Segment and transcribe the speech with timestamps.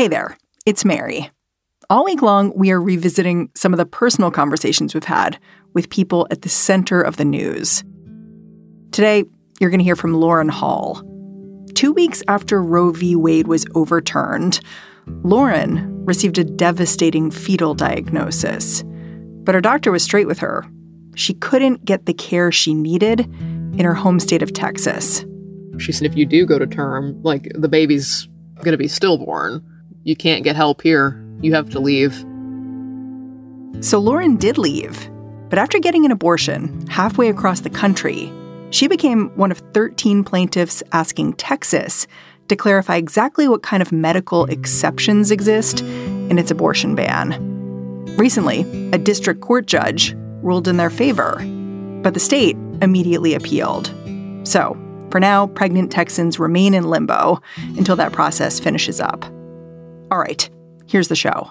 [0.00, 1.30] Hey there, it's Mary.
[1.90, 5.38] All week long, we are revisiting some of the personal conversations we've had
[5.74, 7.84] with people at the center of the news.
[8.92, 9.24] Today,
[9.60, 11.02] you're going to hear from Lauren Hall.
[11.74, 13.14] Two weeks after Roe v.
[13.14, 14.60] Wade was overturned,
[15.22, 18.82] Lauren received a devastating fetal diagnosis.
[19.44, 20.64] But her doctor was straight with her.
[21.14, 25.26] She couldn't get the care she needed in her home state of Texas.
[25.76, 28.26] She said, if you do go to term, like the baby's
[28.62, 29.62] going to be stillborn.
[30.02, 31.22] You can't get help here.
[31.40, 32.14] You have to leave.
[33.84, 35.08] So Lauren did leave.
[35.48, 38.32] But after getting an abortion halfway across the country,
[38.70, 42.06] she became one of 13 plaintiffs asking Texas
[42.48, 47.34] to clarify exactly what kind of medical exceptions exist in its abortion ban.
[48.16, 48.60] Recently,
[48.92, 51.44] a district court judge ruled in their favor,
[52.02, 53.92] but the state immediately appealed.
[54.44, 54.76] So,
[55.10, 57.42] for now, pregnant Texans remain in limbo
[57.76, 59.24] until that process finishes up.
[60.10, 60.48] All right,
[60.86, 61.50] here's the show.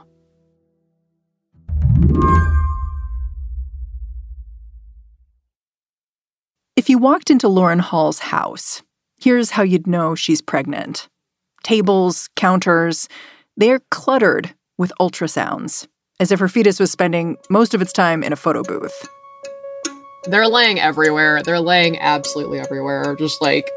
[6.75, 8.83] If you walked into Lauren Hall's house,
[9.21, 11.09] here's how you'd know she's pregnant.
[11.63, 13.09] Tables, counters,
[13.57, 15.87] they're cluttered with ultrasounds,
[16.19, 19.07] as if her fetus was spending most of its time in a photo booth.
[20.25, 21.43] They're laying everywhere.
[21.43, 23.69] They're laying absolutely everywhere, just like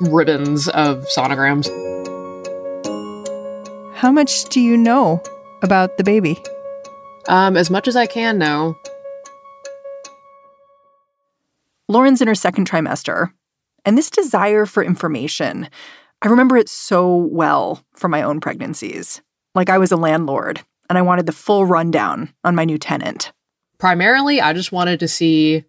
[0.00, 1.66] ribbons of sonograms.
[4.00, 5.22] How much do you know
[5.62, 6.42] about the baby?
[7.28, 8.74] Um, as much as I can know.
[11.86, 13.34] Lauren's in her second trimester,
[13.84, 15.68] and this desire for information,
[16.22, 19.20] I remember it so well from my own pregnancies.
[19.54, 23.32] Like I was a landlord and I wanted the full rundown on my new tenant.
[23.76, 25.64] Primarily, I just wanted to see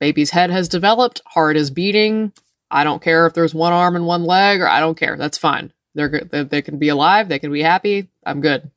[0.00, 2.32] baby's head has developed, heart is beating.
[2.72, 5.16] I don't care if there's one arm and one leg, or I don't care.
[5.16, 5.72] That's fine.
[5.96, 6.30] They're good.
[6.30, 7.30] They, they can be alive.
[7.30, 8.08] They can be happy.
[8.24, 8.70] I'm good.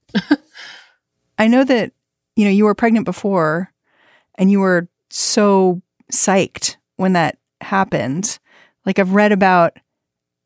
[1.37, 1.91] I know that
[2.37, 3.73] you know you were pregnant before,
[4.35, 5.81] and you were so
[6.11, 8.39] psyched when that happened.
[8.85, 9.77] Like I've read about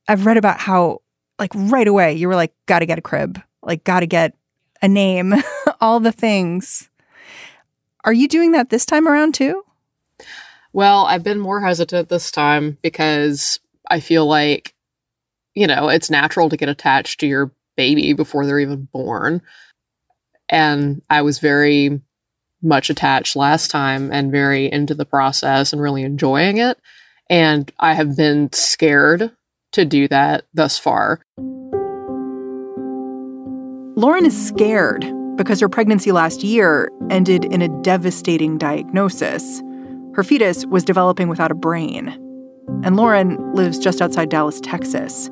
[0.07, 1.01] I've read about how
[1.37, 4.35] like right away you were like got to get a crib, like got to get
[4.81, 5.35] a name,
[5.79, 6.89] all the things.
[8.03, 9.63] Are you doing that this time around too?
[10.73, 13.59] Well, I've been more hesitant this time because
[13.91, 14.72] I feel like
[15.55, 19.41] you know, it's natural to get attached to your baby before they're even born.
[20.49, 22.01] And I was very
[22.61, 26.79] much attached last time and very into the process and really enjoying it.
[27.29, 29.31] And I have been scared
[29.73, 31.19] to do that thus far.
[33.95, 35.05] Lauren is scared
[35.35, 39.61] because her pregnancy last year ended in a devastating diagnosis.
[40.13, 42.19] Her fetus was developing without a brain.
[42.83, 45.29] And Lauren lives just outside Dallas, Texas.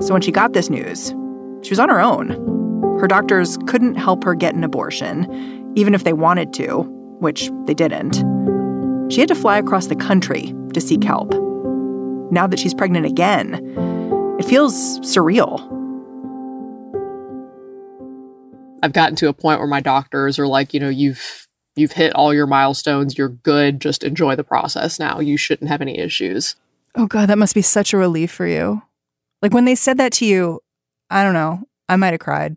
[0.00, 1.08] So when she got this news,
[1.62, 2.30] she was on her own.
[3.00, 6.82] Her doctors couldn't help her get an abortion, even if they wanted to,
[7.20, 8.16] which they didn't.
[9.10, 11.32] She had to fly across the country to seek help.
[12.30, 13.54] Now that she's pregnant again,
[14.38, 15.60] it feels surreal.
[18.82, 22.14] I've gotten to a point where my doctors are like, you know, you've you've hit
[22.14, 25.20] all your milestones, you're good, just enjoy the process now.
[25.20, 26.56] You shouldn't have any issues.
[26.98, 28.82] Oh god, that must be such a relief for you.
[29.40, 30.60] Like when they said that to you,
[31.08, 32.56] I don't know, I might have cried.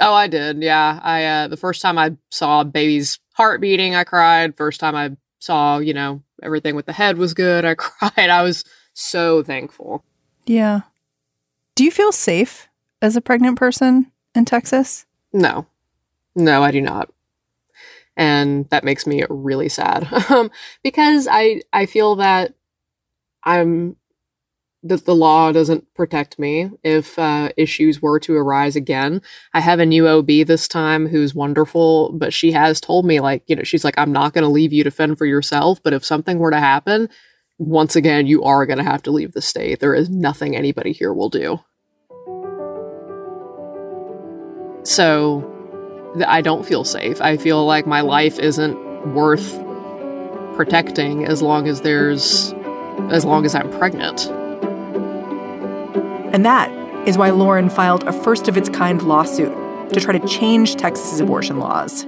[0.00, 0.62] Oh, I did.
[0.62, 1.00] Yeah.
[1.02, 4.56] I uh the first time I saw baby's heart beating, I cried.
[4.56, 8.30] First time I saw, you know, everything with the head was good, I cried.
[8.30, 10.04] I was so thankful.
[10.46, 10.82] Yeah.
[11.74, 12.68] Do you feel safe
[13.02, 15.06] as a pregnant person in Texas?
[15.32, 15.66] No.
[16.36, 17.10] No, I do not.
[18.16, 20.08] And that makes me really sad.
[20.30, 20.52] Um,
[20.84, 22.54] because I I feel that
[23.44, 23.96] I'm
[24.84, 29.22] that the law doesn't protect me if uh, issues were to arise again.
[29.54, 33.44] I have a new OB this time who's wonderful, but she has told me, like,
[33.46, 35.92] you know, she's like, I'm not going to leave you to fend for yourself, but
[35.92, 37.08] if something were to happen,
[37.58, 39.78] once again, you are going to have to leave the state.
[39.78, 41.60] There is nothing anybody here will do.
[44.84, 45.48] So
[46.26, 47.20] I don't feel safe.
[47.20, 49.62] I feel like my life isn't worth
[50.56, 52.52] protecting as long as there's
[53.10, 54.26] as long as I'm pregnant.
[56.34, 56.70] And that
[57.06, 59.52] is why Lauren filed a first of its kind lawsuit
[59.92, 62.06] to try to change Texas's abortion laws.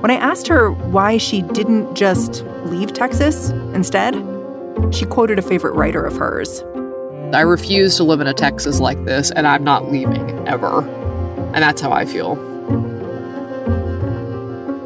[0.00, 4.14] When I asked her why she didn't just leave Texas instead,
[4.90, 6.62] she quoted a favorite writer of hers.
[7.32, 10.82] I refuse to live in a Texas like this, and I'm not leaving ever.
[11.54, 12.36] And that's how I feel.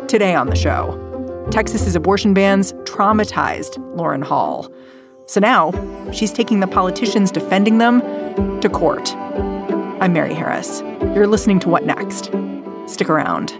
[0.06, 1.07] Today on the show,
[1.50, 4.70] Texas's abortion bans traumatized Lauren Hall.
[5.26, 5.72] So now
[6.12, 8.00] she's taking the politicians defending them
[8.60, 9.14] to court.
[9.16, 10.80] I'm Mary Harris.
[11.14, 12.30] You're listening to What Next?
[12.86, 13.58] Stick around.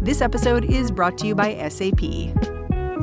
[0.00, 2.00] This episode is brought to you by SAP.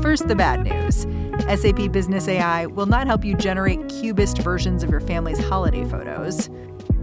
[0.01, 1.05] First, the bad news
[1.47, 6.49] SAP Business AI will not help you generate cubist versions of your family's holiday photos,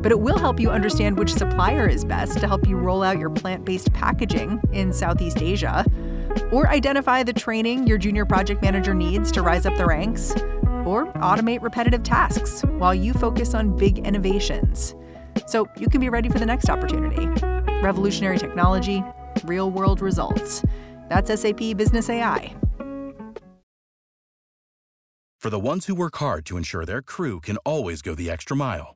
[0.06, 3.19] but it will help you understand which supplier is best to help you roll out
[3.19, 5.85] your plant based packaging in Southeast Asia,
[6.53, 10.31] or identify the training your junior project manager needs to rise up the ranks,
[10.85, 14.94] or automate repetitive tasks while you focus on big innovations.
[15.49, 17.26] So you can be ready for the next opportunity.
[17.82, 19.02] Revolutionary technology
[19.43, 20.64] real world results.
[21.09, 22.55] That's SAP Business AI.
[25.41, 28.56] For the ones who work hard to ensure their crew can always go the extra
[28.56, 28.96] mile,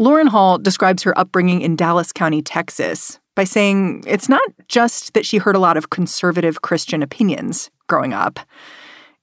[0.00, 5.24] Lauren Hall describes her upbringing in Dallas County, Texas, by saying it's not just that
[5.24, 8.40] she heard a lot of conservative Christian opinions growing up.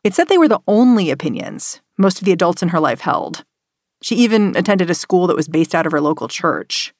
[0.03, 3.43] It's that they were the only opinions most of the adults in her life held.
[4.01, 6.93] She even attended a school that was based out of her local church.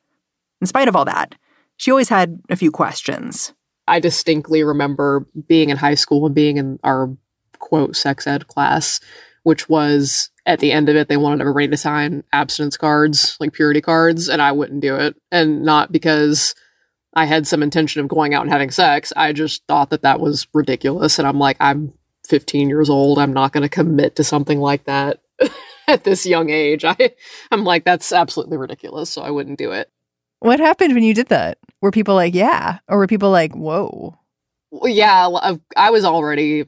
[0.60, 1.36] In spite of all that,
[1.78, 3.54] she always had a few questions.
[3.88, 7.16] I distinctly remember being in high school and being in our
[7.58, 9.00] quote sex ed class,
[9.44, 13.54] which was at the end of it, they wanted everybody to sign abstinence cards, like
[13.54, 15.16] purity cards, and I wouldn't do it.
[15.32, 16.56] And not because
[17.14, 19.12] I had some intention of going out and having sex.
[19.16, 21.20] I just thought that that was ridiculous.
[21.20, 21.94] And I'm like, I'm
[22.28, 23.20] 15 years old.
[23.20, 25.20] I'm not going to commit to something like that
[25.88, 26.86] at this young age.
[26.86, 27.12] I,
[27.52, 29.10] I'm like, that's absolutely ridiculous.
[29.10, 29.92] So I wouldn't do it.
[30.40, 31.60] What happened when you did that?
[31.82, 32.80] Were people like, yeah?
[32.88, 34.18] Or were people like, whoa?
[34.72, 36.66] Well, yeah, uh, I was already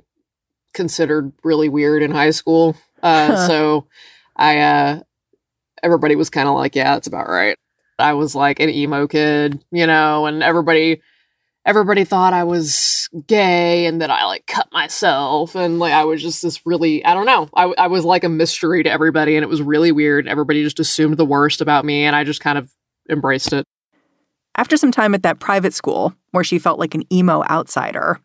[0.73, 2.75] considered really weird in high school.
[3.03, 3.87] Uh, so
[4.35, 4.99] I, uh,
[5.83, 7.57] everybody was kind of like, yeah, that's about right.
[7.99, 11.01] I was like an emo kid, you know, and everybody,
[11.65, 15.53] everybody thought I was gay and that I like cut myself.
[15.53, 17.49] And like, I was just this really, I don't know.
[17.53, 20.27] I, I was like a mystery to everybody and it was really weird.
[20.27, 22.05] Everybody just assumed the worst about me.
[22.05, 22.71] And I just kind of
[23.09, 23.65] embraced it.
[24.55, 28.19] After some time at that private school, where she felt like an emo outsider,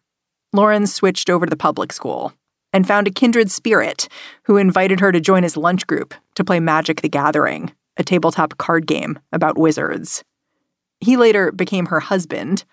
[0.53, 2.33] Lauren switched over to the public school
[2.73, 4.09] and found a kindred spirit
[4.45, 8.59] who invited her to join his lunch group to play Magic the Gathering, a tabletop
[8.59, 10.23] card game about wizards.
[11.01, 12.65] He later became her husband,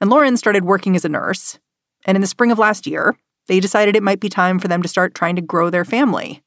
[0.00, 1.58] and Lauren started working as a nurse.
[2.06, 4.82] And in the spring of last year, they decided it might be time for them
[4.82, 6.42] to start trying to grow their family.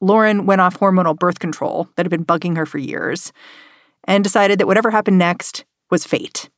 [0.00, 3.32] Lauren went off hormonal birth control that had been bugging her for years
[4.04, 6.50] and decided that whatever happened next was fate.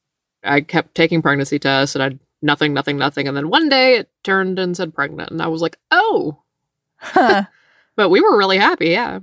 [0.43, 3.27] I kept taking pregnancy tests and I'd nothing, nothing, nothing.
[3.27, 5.31] And then one day it turned and said pregnant.
[5.31, 6.43] And I was like, oh.
[6.99, 7.45] Huh.
[7.97, 8.91] but we were really happy.
[8.91, 9.21] Yeah.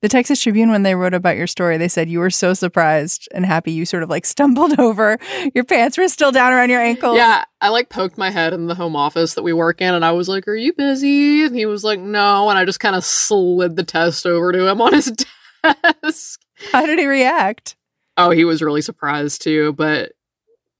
[0.00, 3.28] The Texas Tribune, when they wrote about your story, they said you were so surprised
[3.32, 5.18] and happy you sort of like stumbled over.
[5.54, 7.16] Your pants were still down around your ankles.
[7.16, 7.44] Yeah.
[7.60, 10.10] I like poked my head in the home office that we work in and I
[10.10, 11.44] was like, Are you busy?
[11.44, 12.48] And he was like, No.
[12.48, 15.12] And I just kind of slid the test over to him on his
[15.62, 16.40] desk.
[16.72, 17.76] How did he react?
[18.16, 19.72] Oh, he was really surprised too.
[19.72, 20.12] But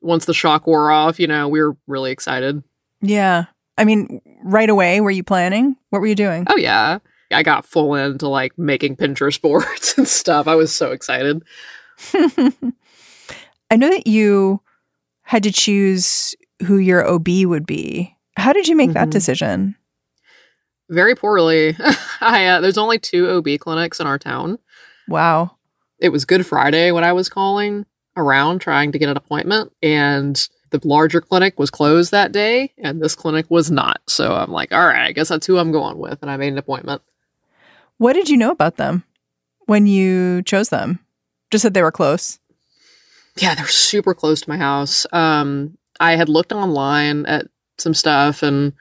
[0.02, 2.62] once the shock wore off, you know, we were really excited.
[3.00, 3.46] Yeah.
[3.78, 5.76] I mean, right away, were you planning?
[5.90, 6.46] What were you doing?
[6.48, 6.98] Oh, yeah.
[7.32, 10.46] I got full into like making Pinterest boards and stuff.
[10.46, 11.42] I was so excited.
[12.14, 14.60] I know that you
[15.22, 16.34] had to choose
[16.66, 18.14] who your OB would be.
[18.36, 18.98] How did you make mm-hmm.
[18.98, 19.76] that decision?
[20.90, 21.74] Very poorly.
[22.20, 24.58] I, uh, there's only two OB clinics in our town.
[25.08, 25.56] Wow
[26.02, 30.48] it was Good Friday when I was calling around trying to get an appointment, and
[30.70, 34.00] the larger clinic was closed that day, and this clinic was not.
[34.06, 36.52] So I'm like, all right, I guess that's who I'm going with, and I made
[36.52, 37.02] an appointment.
[37.98, 39.04] What did you know about them
[39.66, 40.98] when you chose them?
[41.50, 42.38] Just that they were close.
[43.36, 45.06] Yeah, they're super close to my house.
[45.12, 47.46] Um, I had looked online at
[47.78, 48.72] some stuff and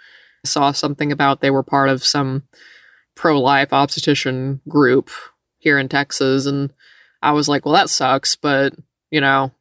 [0.43, 2.43] saw something about they were part of some
[3.15, 5.09] pro life obstetrician group
[5.59, 6.45] here in Texas.
[6.45, 6.73] And
[7.21, 8.73] I was like, well, that sucks, but,
[9.11, 9.51] you know,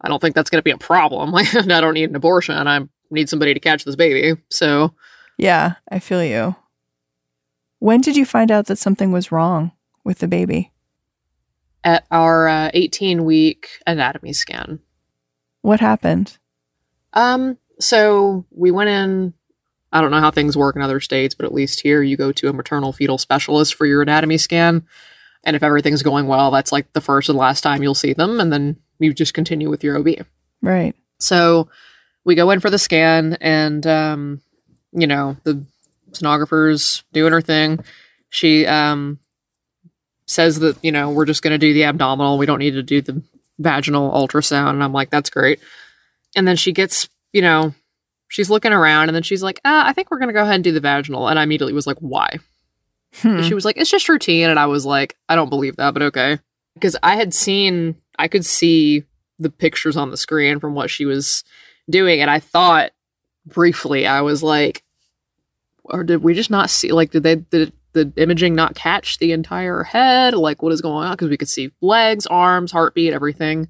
[0.00, 1.30] I don't think that's going to be a problem.
[1.30, 2.66] Like, I don't need an abortion.
[2.66, 2.80] I
[3.10, 4.38] need somebody to catch this baby.
[4.50, 4.94] So,
[5.38, 6.56] Yeah, I feel you.
[7.78, 9.72] When did you find out that something was wrong
[10.04, 10.72] with the baby?
[11.84, 14.80] at our uh, 18 week anatomy scan,
[15.62, 16.38] What happened?
[17.12, 19.34] Um, so we went in.
[19.92, 22.30] I don't know how things work in other states, but at least here you go
[22.30, 24.86] to a maternal fetal specialist for your anatomy scan.
[25.44, 28.40] And if everything's going well, that's like the first and last time you'll see them.
[28.40, 30.26] And then you just continue with your OB.
[30.62, 30.94] Right.
[31.18, 31.68] So
[32.24, 34.40] we go in for the scan, and, um,
[34.92, 35.64] you know, the
[36.12, 37.80] sonographer's doing her thing.
[38.28, 39.18] She um,
[40.26, 42.38] says that, you know, we're just going to do the abdominal.
[42.38, 43.22] We don't need to do the
[43.58, 44.70] vaginal ultrasound.
[44.70, 45.60] And I'm like, that's great.
[46.36, 47.74] And then she gets, you know,
[48.28, 50.54] she's looking around and then she's like, ah, I think we're going to go ahead
[50.54, 51.28] and do the vaginal.
[51.28, 52.38] And I immediately was like, why?
[53.14, 53.42] Hmm.
[53.42, 54.50] She was like, it's just routine.
[54.50, 56.38] And I was like, I don't believe that, but okay.
[56.74, 59.04] Because I had seen, I could see
[59.38, 61.44] the pictures on the screen from what she was
[61.88, 62.20] doing.
[62.20, 62.92] And I thought
[63.46, 64.84] briefly, I was like,
[65.84, 69.32] or did we just not see, like, did they, did the imaging not catch the
[69.32, 70.34] entire head?
[70.34, 71.12] Like, what is going on?
[71.12, 73.68] Because we could see legs, arms, heartbeat, everything.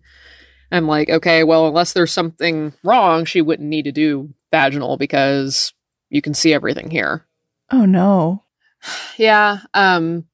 [0.71, 5.73] I'm like, okay, well, unless there's something wrong, she wouldn't need to do vaginal because
[6.11, 7.27] you can see everything here.
[7.71, 8.45] oh no.
[9.17, 9.59] Yeah.
[9.75, 10.25] Um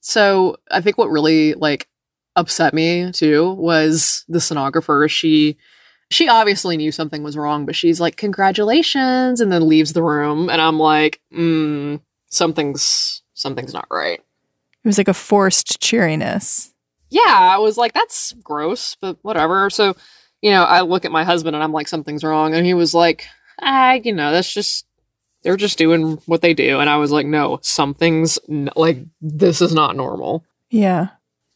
[0.00, 1.88] so I think what really like
[2.34, 5.08] upset me too was the sonographer.
[5.08, 5.56] She
[6.10, 10.48] she obviously knew something was wrong, but she's like, congratulations, and then leaves the room.
[10.48, 14.18] And I'm like, mm, something's something's not right.
[14.18, 16.72] It was like a forced cheeriness.
[17.10, 19.70] Yeah, I was like, that's gross, but whatever.
[19.70, 19.96] So,
[20.42, 22.54] you know, I look at my husband and I'm like, something's wrong.
[22.54, 23.26] And he was like,
[23.60, 24.86] ah, you know, that's just,
[25.42, 26.80] they're just doing what they do.
[26.80, 30.44] And I was like, no, something's n- like, this is not normal.
[30.70, 31.08] Yeah.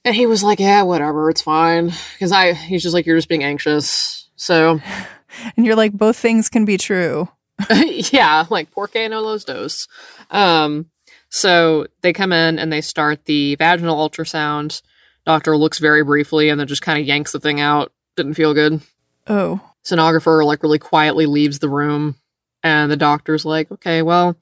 [0.05, 1.93] And he was like, yeah, whatever, it's fine.
[2.19, 4.29] Cause I, he's just like, you're just being anxious.
[4.37, 4.81] So,
[5.57, 7.29] And you're like, both things can be true.
[8.13, 9.87] yeah, like porque no los dos.
[10.31, 10.87] Um,
[11.29, 14.83] so they come in and they start the vaginal ultrasound.
[15.25, 17.93] Doctor looks very briefly and then just kind of yanks the thing out.
[18.17, 18.81] Didn't feel good.
[19.27, 19.61] Oh.
[19.85, 22.17] Sonographer like really quietly leaves the room,
[22.63, 24.37] and the doctor's like, "Okay, well,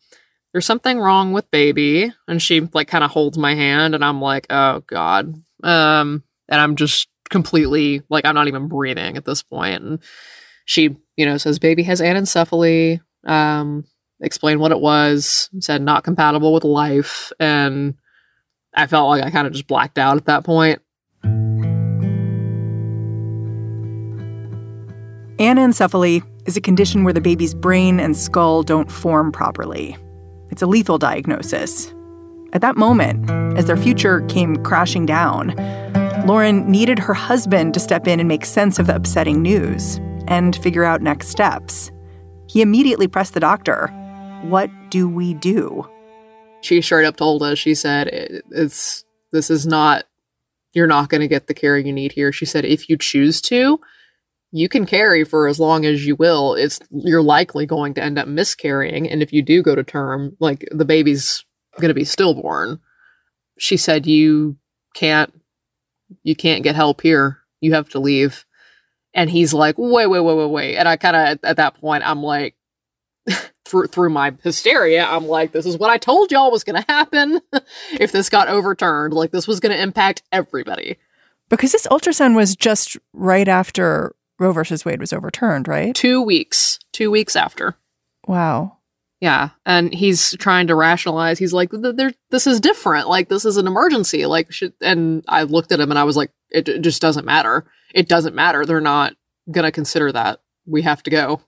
[0.52, 4.20] there's something wrong with baby." And she like kind of holds my hand, and I'm
[4.20, 9.42] like, "Oh God," um, and I'm just completely like I'm not even breathing at this
[9.42, 9.82] point.
[9.82, 9.98] And
[10.64, 13.00] she, you know, says baby has anencephaly.
[13.26, 13.84] Um,
[14.20, 15.48] explained what it was.
[15.60, 17.94] Said not compatible with life, and
[18.74, 20.80] I felt like I kind of just blacked out at that point.
[25.40, 29.96] Anencephaly is a condition where the baby's brain and skull don't form properly.
[30.50, 31.92] It's a lethal diagnosis.
[32.52, 35.54] At that moment, as their future came crashing down,
[36.26, 39.96] Lauren needed her husband to step in and make sense of the upsetting news
[40.28, 41.90] and figure out next steps.
[42.46, 43.86] He immediately pressed the doctor.
[44.42, 45.88] What do we do?
[46.60, 48.08] she straight up told us she said
[48.50, 50.04] it's this is not
[50.72, 53.40] you're not going to get the care you need here she said if you choose
[53.40, 53.80] to
[54.52, 56.54] you can carry for as long as you will.
[56.54, 59.08] It's you're likely going to end up miscarrying.
[59.08, 61.44] And if you do go to term like the baby's
[61.78, 62.80] going to be stillborn.
[63.58, 64.56] She said you
[64.94, 65.32] can't
[66.22, 67.38] you can't get help here.
[67.60, 68.44] You have to leave.
[69.14, 70.76] And he's like wait wait wait wait wait.
[70.76, 72.56] And i kind of at, at that point i'm like
[73.64, 77.40] through through my hysteria, I'm like, this is what I told y'all was gonna happen
[77.92, 79.12] if this got overturned.
[79.12, 80.96] Like this was gonna impact everybody.
[81.48, 85.94] Because this ultrasound was just right after Roe versus Wade was overturned, right?
[85.94, 87.76] Two weeks, two weeks after.
[88.26, 88.78] Wow.
[89.20, 91.38] Yeah, and he's trying to rationalize.
[91.38, 93.06] He's like, "Th- there, "This is different.
[93.06, 94.24] Like this is an emergency.
[94.24, 97.26] Like, should, and I looked at him and I was like, it, it just doesn't
[97.26, 97.66] matter.
[97.94, 98.64] It doesn't matter.
[98.64, 99.14] They're not
[99.50, 100.40] gonna consider that.
[100.64, 101.42] We have to go.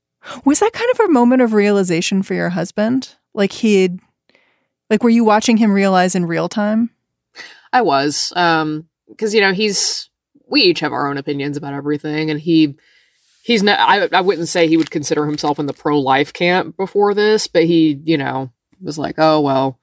[0.45, 3.15] Was that kind of a moment of realization for your husband?
[3.33, 3.99] Like he'd
[4.91, 6.91] like were you watching him realize in real time?
[7.73, 10.09] I was, um, because you know he's
[10.47, 12.75] we each have our own opinions about everything, and he
[13.43, 13.79] he's not.
[13.79, 17.47] I I wouldn't say he would consider himself in the pro life camp before this,
[17.47, 19.79] but he you know was like, oh well,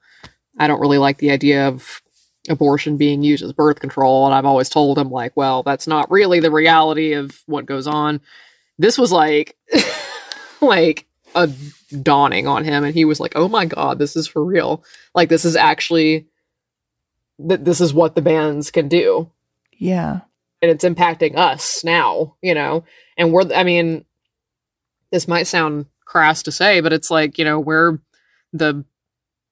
[0.57, 2.01] I don't really like the idea of
[2.49, 6.09] abortion being used as birth control, and I've always told him like, well, that's not
[6.11, 8.21] really the reality of what goes on.
[8.77, 9.57] This was like
[10.61, 11.49] like a
[12.01, 14.83] dawning on him and he was like oh my god this is for real
[15.15, 16.27] like this is actually
[17.39, 19.31] that this is what the bands can do
[19.77, 20.21] Yeah.
[20.61, 22.83] And it's impacting us now you know
[23.17, 24.05] and we're i mean
[25.11, 27.97] this might sound crass to say but it's like you know we're
[28.53, 28.83] the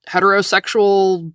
[0.09, 1.31] heterosexual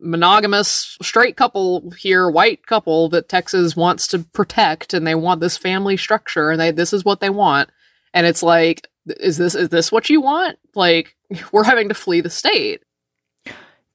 [0.00, 5.56] monogamous straight couple here, white couple that Texas wants to protect and they want this
[5.56, 7.70] family structure and they this is what they want.
[8.14, 10.58] And it's like is this is this what you want?
[10.74, 11.16] Like
[11.52, 12.82] we're having to flee the state.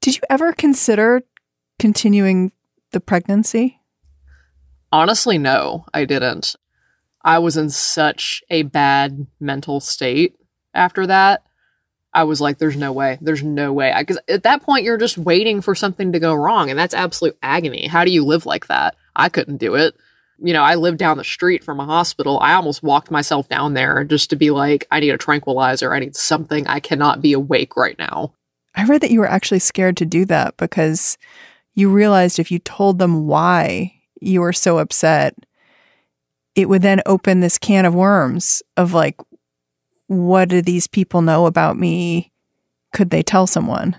[0.01, 1.21] Did you ever consider
[1.79, 2.51] continuing
[2.91, 3.79] the pregnancy?
[4.93, 6.55] Honestly, no, I didn't.
[7.23, 10.35] I was in such a bad mental state
[10.71, 11.41] after that.
[12.13, 13.17] I was like, there's no way.
[13.19, 13.91] There's no way.
[13.97, 16.69] Because at that point, you're just waiting for something to go wrong.
[16.69, 17.87] And that's absolute agony.
[17.87, 18.95] How do you live like that?
[19.15, 19.95] I couldn't do it.
[20.37, 22.39] You know, I lived down the street from a hospital.
[22.39, 25.91] I almost walked myself down there just to be like, I need a tranquilizer.
[25.91, 26.67] I need something.
[26.67, 28.35] I cannot be awake right now.
[28.75, 31.17] I read that you were actually scared to do that because
[31.73, 35.35] you realized if you told them why you were so upset,
[36.55, 39.19] it would then open this can of worms of like,
[40.07, 42.31] what do these people know about me?
[42.93, 43.95] Could they tell someone?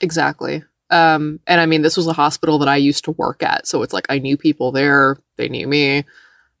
[0.00, 0.64] Exactly.
[0.90, 3.66] Um, and I mean, this was a hospital that I used to work at.
[3.66, 6.04] So it's like I knew people there, they knew me,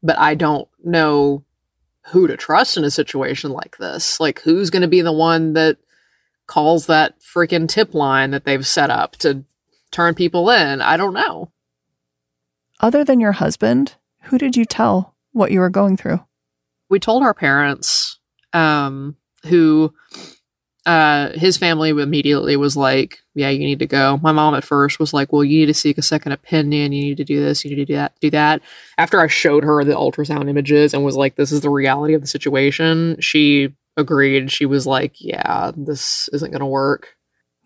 [0.02, 1.44] but I don't know
[2.06, 4.18] who to trust in a situation like this.
[4.18, 5.78] Like, who's going to be the one that
[6.46, 9.44] calls that freaking tip line that they've set up to
[9.90, 10.80] turn people in?
[10.80, 11.52] I don't know.
[12.82, 16.20] Other than your husband, who did you tell what you were going through?
[16.90, 18.18] We told our parents,
[18.52, 19.94] um, who
[20.84, 24.98] uh, his family immediately was like, "Yeah, you need to go." My mom at first
[24.98, 26.92] was like, "Well, you need to seek a second opinion.
[26.92, 27.64] You need to do this.
[27.64, 28.14] You need to do that.
[28.20, 28.62] Do that."
[28.98, 32.20] After I showed her the ultrasound images and was like, "This is the reality of
[32.20, 34.50] the situation," she agreed.
[34.50, 37.16] She was like, "Yeah, this isn't going to work."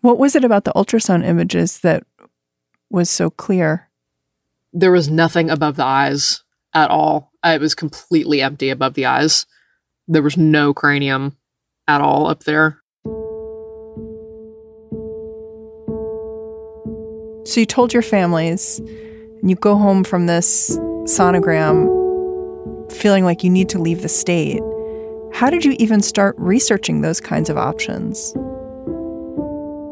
[0.01, 2.03] What was it about the ultrasound images that
[2.91, 3.89] was so clear?
[4.79, 7.31] There was nothing above the eyes at all.
[7.43, 9.47] Uh, it was completely empty above the eyes.
[10.07, 11.35] There was no cranium
[11.87, 12.79] at all up there.
[17.47, 21.87] So you told your families, and you go home from this sonogram
[22.91, 24.61] feeling like you need to leave the state.
[25.33, 28.31] How did you even start researching those kinds of options?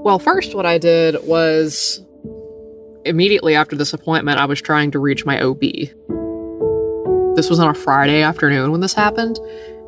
[0.04, 2.05] Well, first, what I did was
[3.06, 5.62] immediately after this appointment, I was trying to reach my OB.
[7.36, 9.40] This was on a Friday afternoon when this happened,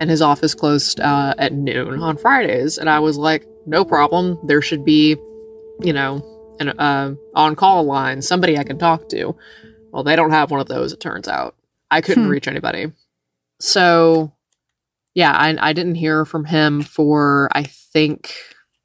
[0.01, 2.77] and his office closed uh, at noon on Fridays.
[2.77, 4.37] And I was like, no problem.
[4.45, 5.15] There should be,
[5.81, 9.35] you know, an uh, on call line, somebody I can talk to.
[9.91, 11.55] Well, they don't have one of those, it turns out.
[11.89, 12.29] I couldn't Hmm.
[12.29, 12.91] reach anybody.
[13.59, 14.33] So,
[15.15, 18.33] yeah, I, I didn't hear from him for, I think,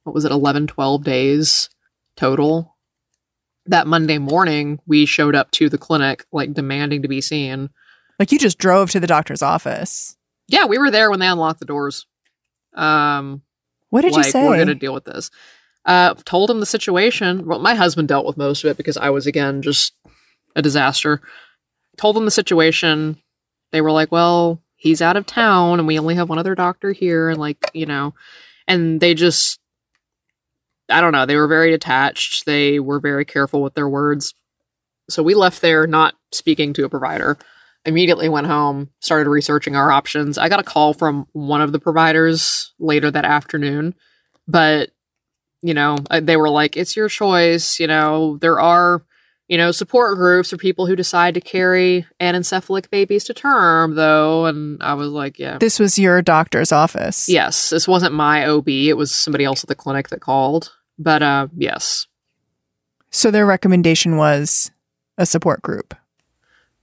[0.05, 1.69] what was it, 11, 12 days
[2.17, 2.72] total.
[3.67, 7.71] That Monday morning, we showed up to the clinic, like demanding to be seen.
[8.19, 10.17] Like you just drove to the doctor's office.
[10.49, 12.07] Yeah, we were there when they unlocked the doors.
[12.75, 13.43] Um,
[13.91, 14.49] What did like, you say?
[14.49, 15.31] We're going to deal with this.
[15.85, 17.47] Uh, told him the situation.
[17.47, 19.95] Well, my husband dealt with most of it because I was, again, just
[20.57, 21.21] a disaster.
[21.97, 23.17] Told them the situation.
[23.71, 26.93] They were like, well, he's out of town and we only have one other doctor
[26.93, 27.31] here.
[27.31, 28.15] And, like, you know,
[28.67, 29.59] and they just,
[30.93, 32.47] I don't know, they were very attached.
[32.47, 34.35] They were very careful with their words.
[35.11, 37.39] So we left there not speaking to a provider.
[37.85, 40.39] Immediately went home, started researching our options.
[40.39, 43.95] I got a call from one of the providers later that afternoon,
[44.47, 44.91] but
[45.63, 47.79] you know, uh, they were like, it's your choice.
[47.81, 49.05] You know, there are,
[49.49, 54.47] you know, support groups for people who decide to carry anencephalic babies to term, though.
[54.47, 55.59] And I was like, yeah.
[55.59, 57.29] this was your doctor's office.
[57.29, 58.69] Yes, this wasn't my OB.
[58.69, 60.73] It was somebody else at the clinic that called.
[60.99, 62.07] But uh, yes,
[63.11, 64.71] So their recommendation was
[65.19, 65.95] a support group.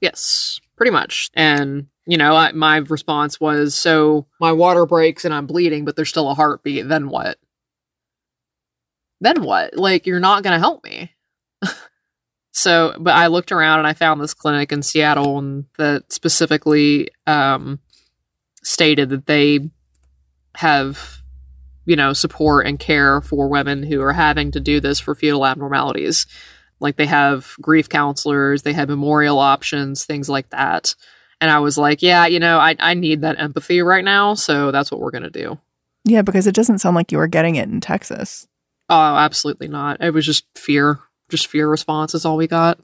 [0.02, 1.30] yes, pretty much.
[1.34, 5.96] And you know, I, my response was, so my water breaks and I'm bleeding, but
[5.96, 6.88] there's still a heartbeat.
[6.88, 7.38] Then what?
[9.22, 9.76] Then what?
[9.78, 11.14] Like you're not going to help me.
[12.52, 17.10] so, but I looked around and I found this clinic in Seattle and that specifically
[17.28, 17.80] um,
[18.64, 19.70] stated that they
[20.56, 21.19] have
[21.86, 25.46] you know, support and care for women who are having to do this for fetal
[25.46, 26.28] abnormalities.
[26.80, 30.96] Like they have grief counselors, they have memorial options, things like that.
[31.42, 34.34] And I was like, yeah, you know, I, I need that empathy right now.
[34.34, 35.58] So that's what we're going to do.
[36.06, 38.48] Yeah, because it doesn't sound like you were getting it in Texas.
[38.90, 40.02] Oh, absolutely not.
[40.02, 41.00] It was just fear.
[41.30, 42.80] Just fear response is all we got.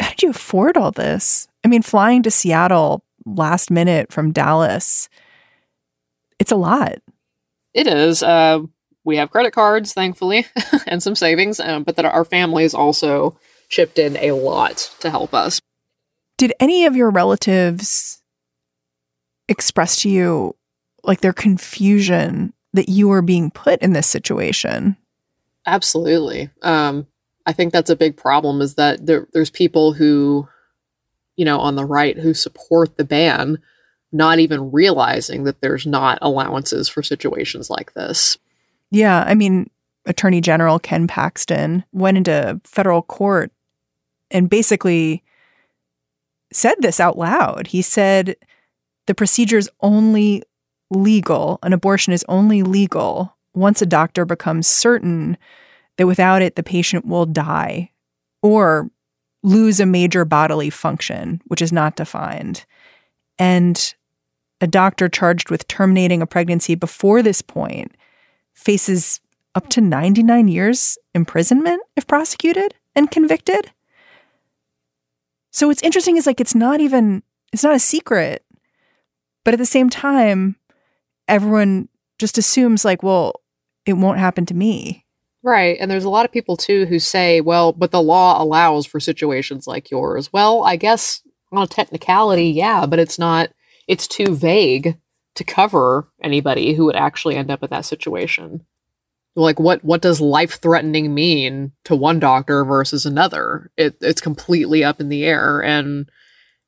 [0.00, 1.48] How did you afford all this?
[1.64, 5.08] I mean, flying to Seattle last minute from Dallas,
[6.38, 6.98] it's a lot.
[7.74, 8.22] It is.
[8.22, 8.60] Uh,
[9.04, 10.46] we have credit cards, thankfully,
[10.86, 15.34] and some savings, um, but that our families also chipped in a lot to help
[15.34, 15.60] us.
[16.38, 18.22] Did any of your relatives
[19.48, 20.56] express to you
[21.02, 24.96] like their confusion that you were being put in this situation?
[25.66, 26.50] Absolutely.
[26.62, 27.06] Um,
[27.46, 30.48] I think that's a big problem is that there, there's people who,
[31.36, 33.58] you know, on the right who support the ban,
[34.14, 38.38] not even realizing that there's not allowances for situations like this.
[38.90, 39.24] Yeah.
[39.26, 39.68] I mean,
[40.06, 43.50] Attorney General Ken Paxton went into federal court
[44.30, 45.22] and basically
[46.52, 47.66] said this out loud.
[47.66, 48.36] He said
[49.06, 50.42] the procedure is only
[50.90, 55.36] legal, an abortion is only legal once a doctor becomes certain
[55.96, 57.90] that without it, the patient will die
[58.42, 58.90] or
[59.42, 62.64] lose a major bodily function, which is not defined.
[63.38, 63.94] And
[64.60, 67.94] a doctor charged with terminating a pregnancy before this point
[68.52, 69.20] faces
[69.54, 73.70] up to 99 years imprisonment if prosecuted and convicted.
[75.50, 78.44] So what's interesting is like it's not even it's not a secret.
[79.44, 80.56] But at the same time,
[81.28, 81.88] everyone
[82.18, 83.40] just assumes like, well,
[83.86, 85.04] it won't happen to me.
[85.42, 85.76] Right.
[85.78, 88.98] And there's a lot of people too who say, well, but the law allows for
[88.98, 90.32] situations like yours.
[90.32, 91.20] Well, I guess
[91.52, 93.50] on a technicality, yeah, but it's not
[93.86, 94.98] it's too vague
[95.34, 98.64] to cover anybody who would actually end up in that situation.
[99.36, 103.72] Like what what does life threatening mean to one doctor versus another?
[103.76, 106.08] It, it's completely up in the air and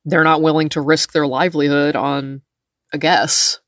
[0.03, 2.41] they're not willing to risk their livelihood on
[2.91, 3.59] a guess.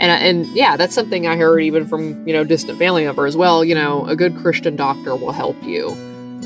[0.00, 3.36] And and yeah that's something i heard even from you know distant family member as
[3.36, 3.64] well.
[3.64, 5.96] You know a good christian doctor will help you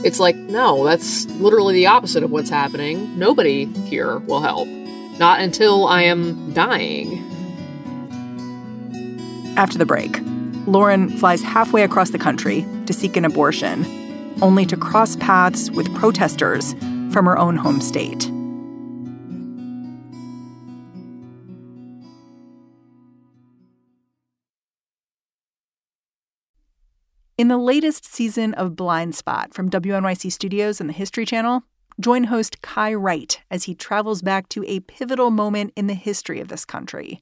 [0.04, 3.18] it's like no that's literally the opposite of what's happening.
[3.18, 4.68] Nobody here will help.
[5.18, 7.18] Not until i am dying.
[9.56, 10.18] After the break,
[10.66, 13.84] Lauren flies halfway across the country to seek an abortion,
[14.40, 16.72] only to cross paths with protesters
[17.12, 18.31] from her own home state.
[27.42, 31.64] In the latest season of Blind Spot from WNYC Studios and the History Channel,
[31.98, 36.38] join host Kai Wright as he travels back to a pivotal moment in the history
[36.38, 37.20] of this country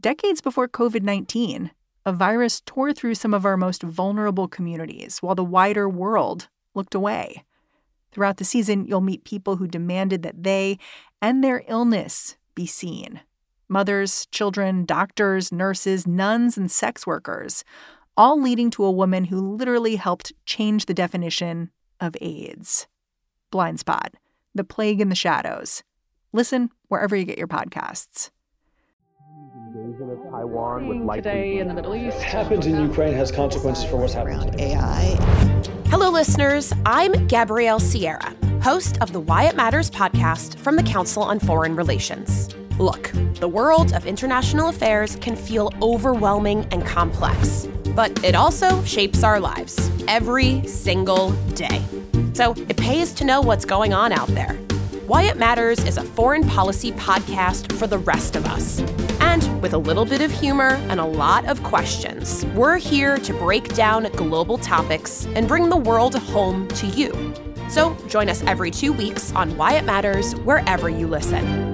[0.00, 1.72] Decades before COVID 19,
[2.06, 6.94] a virus tore through some of our most vulnerable communities while the wider world looked
[6.94, 7.42] away.
[8.12, 10.78] Throughout the season, you'll meet people who demanded that they
[11.20, 13.20] and their illness be seen
[13.68, 17.64] mothers, children, doctors, nurses, nuns, and sex workers,
[18.16, 22.86] all leading to a woman who literally helped change the definition of AIDS.
[23.50, 24.14] Blind Spot,
[24.54, 25.82] The Plague in the Shadows.
[26.32, 28.30] Listen wherever you get your podcasts
[30.30, 32.16] Taiwan today in the Middle East.
[32.18, 35.16] What happens in Ukraine has consequences for what's happening around AI.
[35.88, 36.72] Hello, listeners.
[36.86, 41.74] I'm Gabrielle Sierra, host of the Why It Matters podcast from the Council on Foreign
[41.74, 42.54] Relations.
[42.78, 49.22] Look, the world of international affairs can feel overwhelming and complex, but it also shapes
[49.22, 51.82] our lives every single day.
[52.32, 54.54] So it pays to know what's going on out there.
[55.06, 58.80] Why It Matters is a foreign policy podcast for the rest of us.
[59.20, 63.34] And with a little bit of humor and a lot of questions, we're here to
[63.34, 67.34] break down global topics and bring the world home to you.
[67.68, 71.73] So join us every two weeks on Why It Matters wherever you listen.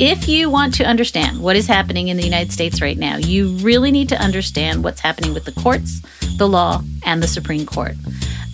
[0.00, 3.48] If you want to understand what is happening in the United States right now, you
[3.56, 6.00] really need to understand what's happening with the courts,
[6.36, 7.96] the law, and the Supreme Court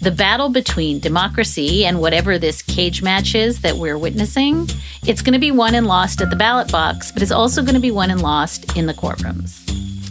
[0.05, 4.69] the battle between democracy and whatever this cage match is that we're witnessing,
[5.07, 7.75] it's going to be won and lost at the ballot box, but it's also going
[7.75, 9.63] to be won and lost in the courtrooms.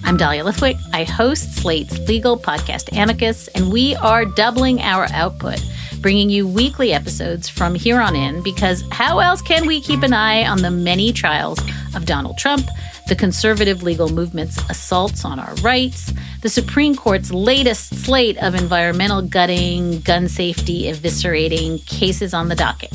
[0.03, 0.79] I'm Dahlia Lithwick.
[0.93, 5.63] I host Slate's legal podcast Amicus, and we are doubling our output,
[6.03, 10.13] bringing you weekly episodes from here on in, because how else can we keep an
[10.13, 11.59] eye on the many trials
[11.95, 12.67] of Donald Trump?
[13.07, 19.21] the conservative legal movement's assaults on our rights, the Supreme Court's latest slate of environmental
[19.21, 22.93] gutting, gun safety eviscerating cases on the docket.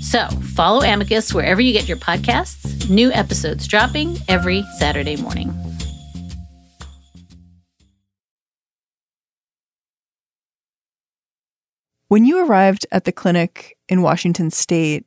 [0.00, 2.88] So follow Amicus wherever you get your podcasts.
[2.88, 5.65] New episodes dropping every Saturday morning.
[12.08, 15.04] When you arrived at the clinic in Washington state,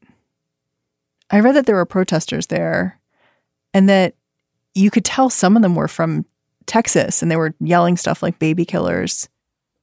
[1.31, 2.99] I read that there were protesters there
[3.73, 4.15] and that
[4.75, 6.25] you could tell some of them were from
[6.65, 9.29] Texas and they were yelling stuff like baby killers.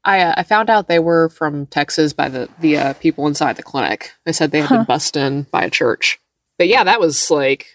[0.04, 3.56] I, uh, I found out they were from Texas by the, the uh, people inside
[3.56, 4.12] the clinic.
[4.24, 4.76] They said they had huh.
[4.78, 6.20] been bussed in by a church.
[6.58, 7.66] But yeah, that was like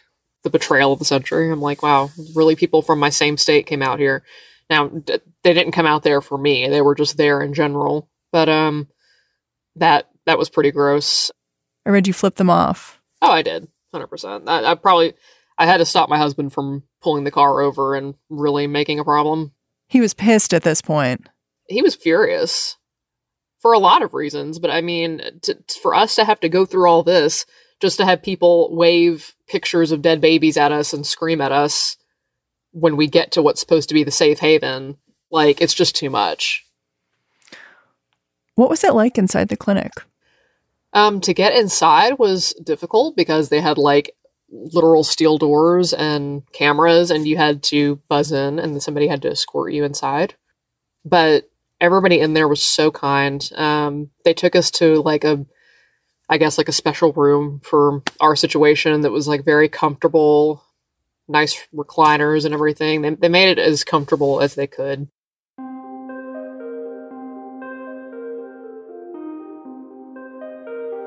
[0.43, 1.51] the betrayal of the century.
[1.51, 4.23] I'm like, wow, really people from my same state came out here.
[4.69, 6.69] Now, d- they didn't come out there for me.
[6.69, 8.07] They were just there in general.
[8.31, 8.87] But um
[9.75, 11.31] that that was pretty gross.
[11.85, 13.01] I read you flip them off.
[13.21, 13.67] Oh, I did.
[13.93, 14.47] 100%.
[14.47, 15.13] I, I probably
[15.57, 19.03] I had to stop my husband from pulling the car over and really making a
[19.03, 19.51] problem.
[19.87, 21.27] He was pissed at this point.
[21.67, 22.77] He was furious
[23.59, 26.65] for a lot of reasons, but I mean, to, for us to have to go
[26.65, 27.45] through all this
[27.79, 31.97] just to have people wave pictures of dead babies at us and scream at us
[32.71, 34.97] when we get to what's supposed to be the safe haven,
[35.29, 36.63] like it's just too much.
[38.55, 39.91] What was it like inside the clinic?
[40.93, 44.11] Um, to get inside was difficult because they had like
[44.49, 49.31] literal steel doors and cameras, and you had to buzz in, and somebody had to
[49.31, 50.35] escort you inside.
[51.05, 53.49] But everybody in there was so kind.
[53.55, 55.45] Um, they took us to like a,
[56.29, 60.63] I guess like a special room for our situation that was like very comfortable,
[61.27, 63.01] nice recliners and everything.
[63.01, 65.07] They they made it as comfortable as they could.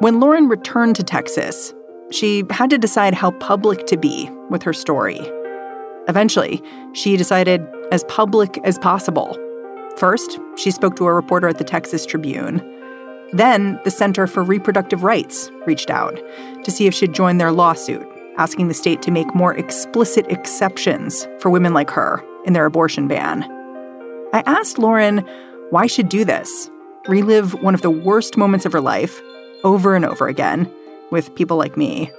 [0.05, 1.73] When Lauren returned to Texas,
[2.11, 5.19] she had to decide how public to be with her story.
[6.09, 6.62] Eventually,
[6.93, 9.35] she decided as public as possible.
[9.97, 12.59] First, she spoke to a reporter at the Texas Tribune.
[13.33, 16.21] Then, the Center for Reproductive Rights reached out
[16.64, 21.27] to see if she'd join their lawsuit, asking the state to make more explicit exceptions
[21.38, 23.43] for women like her in their abortion ban.
[24.35, 25.27] I asked Lauren
[25.71, 26.71] why she'd do this,
[27.09, 29.19] relive one of the worst moments of her life
[29.64, 30.70] over and over again
[31.11, 32.11] with people like me.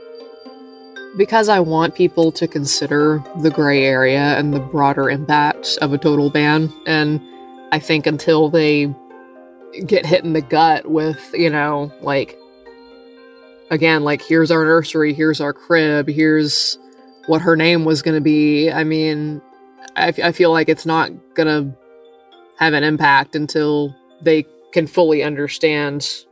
[1.16, 5.98] Because I want people to consider the gray area and the broader impact of a
[5.98, 6.74] total ban.
[6.86, 7.22] And
[7.72, 8.94] I think until they
[9.86, 12.38] get hit in the gut with, you know, like,
[13.72, 16.78] again, like, here's our nursery, here's our crib, here's
[17.28, 18.70] what her name was going to be.
[18.72, 19.42] I mean,
[19.96, 21.78] I, I feel like it's not going to
[22.58, 26.26] have an impact until they can fully understand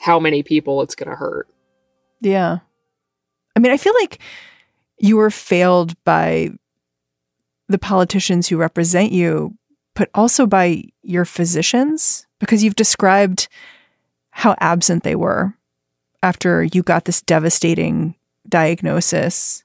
[0.00, 1.46] how many people it's going to hurt.
[2.22, 2.58] Yeah.
[3.54, 4.18] I mean, I feel like
[4.98, 6.50] you were failed by
[7.68, 9.56] the politicians who represent you,
[9.94, 13.48] but also by your physicians because you've described
[14.30, 15.54] how absent they were
[16.22, 18.14] after you got this devastating
[18.48, 19.64] diagnosis.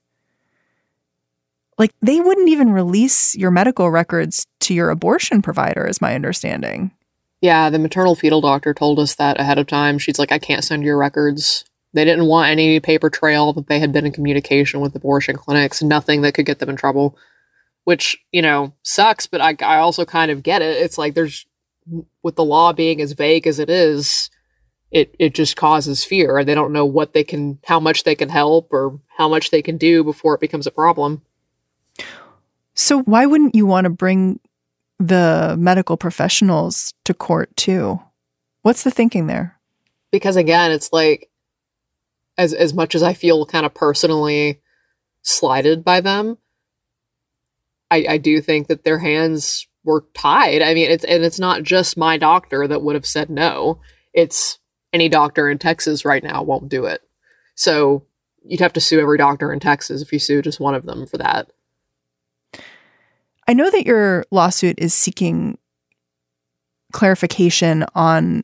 [1.77, 6.91] Like, they wouldn't even release your medical records to your abortion provider, is my understanding.
[7.41, 9.97] Yeah, the maternal fetal doctor told us that ahead of time.
[9.97, 11.65] She's like, I can't send your records.
[11.93, 15.81] They didn't want any paper trail that they had been in communication with abortion clinics,
[15.81, 17.17] nothing that could get them in trouble,
[17.85, 20.77] which, you know, sucks, but I, I also kind of get it.
[20.77, 21.45] It's like there's,
[22.21, 24.29] with the law being as vague as it is,
[24.91, 26.43] it, it just causes fear.
[26.43, 29.61] They don't know what they can, how much they can help or how much they
[29.61, 31.21] can do before it becomes a problem.
[32.73, 34.41] So, why wouldn't you want to bring
[34.99, 37.99] the medical professionals to court too.
[38.61, 39.59] What's the thinking there?
[40.11, 41.29] Because again, it's like
[42.37, 44.61] as as much as I feel kind of personally
[45.21, 46.37] slighted by them,
[47.91, 50.61] I, I do think that their hands were tied.
[50.61, 53.81] I mean, it's and it's not just my doctor that would have said no.
[54.13, 54.59] It's
[54.93, 57.01] any doctor in Texas right now won't do it.
[57.55, 58.05] So
[58.43, 61.05] you'd have to sue every doctor in Texas if you sue just one of them
[61.05, 61.51] for that.
[63.47, 65.57] I know that your lawsuit is seeking
[66.91, 68.43] clarification on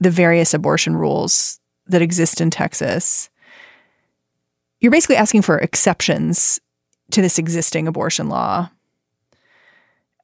[0.00, 3.30] the various abortion rules that exist in Texas.
[4.80, 6.60] You're basically asking for exceptions
[7.10, 8.70] to this existing abortion law.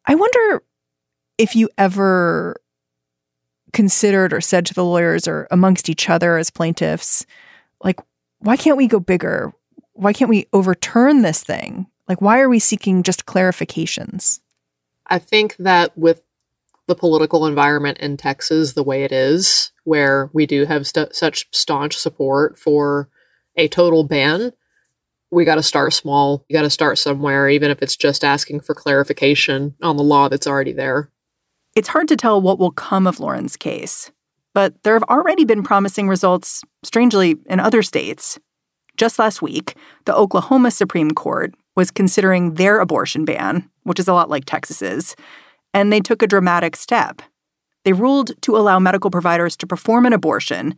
[0.07, 0.63] I wonder
[1.39, 2.57] if you ever
[3.73, 7.27] considered or said to the lawyers or amongst each other as plaintiffs,
[7.83, 7.99] like,
[8.39, 9.53] why can't we go bigger?
[9.95, 11.87] Why can't we overturn this thing?
[12.09, 14.41] Like, why are we seeking just clarifications?
[15.07, 16.23] I think that with
[16.87, 21.47] the political environment in Texas the way it is, where we do have st- such
[21.51, 23.09] staunch support for
[23.57, 24.53] a total ban,
[25.31, 26.45] we got to start small.
[26.49, 30.29] You got to start somewhere, even if it's just asking for clarification on the law
[30.29, 31.11] that's already there.
[31.75, 34.13] It's hard to tell what will come of Lauren's case,
[34.53, 38.39] but there have already been promising results, strangely, in other states.
[38.97, 44.15] Just last week, the Oklahoma Supreme Court was considering their abortion ban, which is a
[44.15, 45.17] lot like Texas's,
[45.73, 47.21] and they took a dramatic step.
[47.85, 50.75] They ruled to allow medical providers to perform an abortion,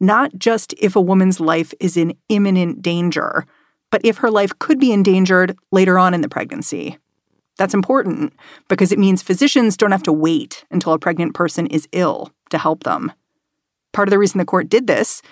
[0.00, 3.46] not just if a woman's life is in imminent danger,
[3.90, 6.98] but if her life could be endangered later on in the pregnancy.
[7.58, 8.32] That's important
[8.68, 12.58] because it means physicians don't have to wait until a pregnant person is ill to
[12.58, 13.12] help them.
[13.92, 15.22] Part of the reason the court did this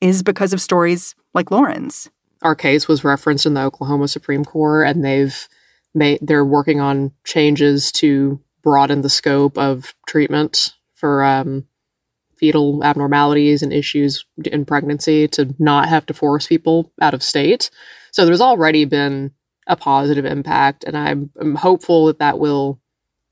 [0.00, 2.10] is because of stories like Lauren's
[2.44, 5.48] our case was referenced in the Oklahoma Supreme Court, and they've
[5.94, 11.66] made they're working on changes to broaden the scope of treatment for um,
[12.36, 17.70] fetal abnormalities and issues in pregnancy to not have to force people out of state.
[18.12, 19.32] So there's already been
[19.66, 22.80] a positive impact, and I'm, I'm hopeful that that will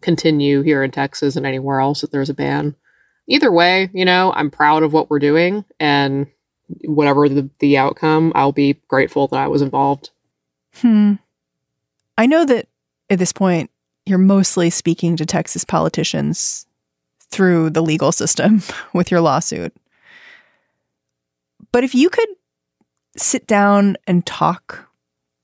[0.01, 2.75] continue here in Texas and anywhere else that there's a ban.
[3.29, 6.27] Either way, you know, I'm proud of what we're doing, and
[6.85, 10.11] whatever the, the outcome, I'll be grateful that I was involved.
[10.77, 11.15] Hmm.
[12.17, 12.69] I know that
[13.11, 13.71] at this point,
[14.07, 16.67] you're mostly speaking to Texas politicians
[17.31, 18.63] through the legal system
[18.95, 19.75] with your lawsuit.
[21.73, 22.29] But if you could
[23.17, 24.89] sit down and talk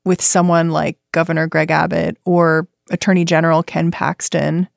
[0.04, 4.68] with someone like Governor Greg Abbott or Attorney General Ken Paxton,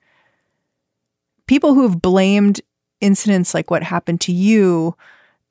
[1.47, 2.61] people who have blamed
[2.99, 4.95] incidents like what happened to you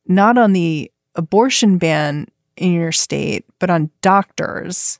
[0.06, 4.98] not on the abortion ban in your state, but on doctors,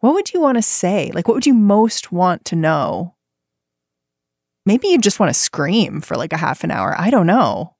[0.00, 1.10] what would you want to say?
[1.14, 3.14] Like, what would you most want to know?
[4.64, 6.94] Maybe you just want to scream for like a half an hour.
[6.98, 7.76] I don't know.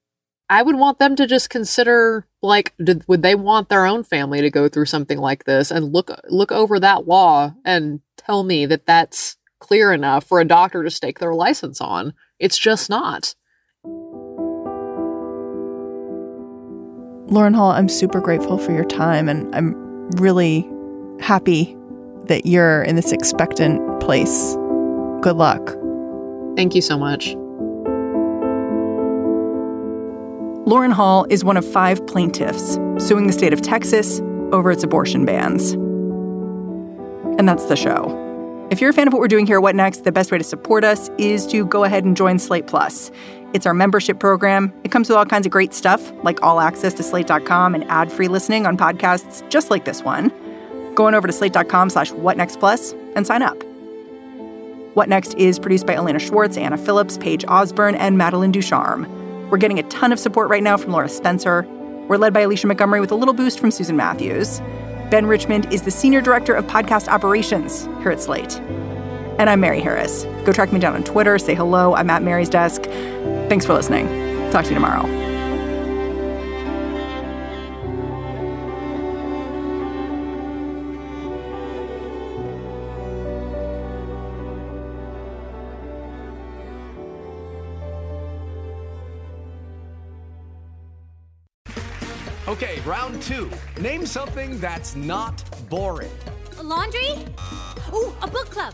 [0.49, 4.39] I would want them to just consider like did, would they want their own family
[4.41, 8.65] to go through something like this and look look over that law and tell me
[8.65, 12.13] that that's clear enough for a doctor to stake their license on.
[12.39, 13.35] It's just not.
[17.29, 20.65] Lauren Hall, I'm super grateful for your time and I'm really
[21.19, 21.75] happy
[22.27, 24.55] that you're in this expectant place.
[25.21, 25.75] Good luck.
[26.55, 27.35] Thank you so much.
[30.65, 34.21] Lauren Hall is one of five plaintiffs suing the state of Texas
[34.53, 35.73] over its abortion bans.
[37.37, 38.23] And that's the show.
[38.69, 40.43] If you're a fan of what we're doing here What Next, the best way to
[40.43, 43.11] support us is to go ahead and join Slate Plus.
[43.53, 44.73] It's our membership program.
[44.83, 48.27] It comes with all kinds of great stuff, like all access to slate.com and ad-free
[48.27, 50.31] listening on podcasts just like this one.
[50.95, 53.57] Go on over to slate.com slash whatnextplus and sign up.
[54.95, 59.07] What Next is produced by Elena Schwartz, Anna Phillips, Paige Osborne, and Madeline Ducharme.
[59.49, 61.67] We're getting a ton of support right now from Laura Spencer.
[62.07, 64.59] We're led by Alicia Montgomery with a little boost from Susan Matthews.
[65.11, 68.59] Ben Richmond is the Senior Director of Podcast Operations here at Slate.
[69.39, 70.23] And I'm Mary Harris.
[70.45, 71.93] Go track me down on Twitter, say hello.
[71.93, 72.83] I'm at Mary's desk.
[73.49, 74.07] Thanks for listening.
[74.51, 75.05] Talk to you tomorrow.
[92.47, 93.51] Okay, round two.
[93.79, 96.09] Name something that's not boring.
[96.57, 97.11] A laundry?
[97.93, 98.73] Ooh, a book club.